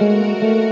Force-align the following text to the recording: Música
Música 0.00 0.69